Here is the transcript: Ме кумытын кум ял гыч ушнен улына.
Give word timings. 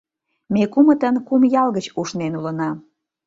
Ме 0.53 0.63
кумытын 0.73 1.15
кум 1.27 1.41
ял 1.61 1.69
гыч 1.77 1.85
ушнен 1.99 2.33
улына. 2.39 2.69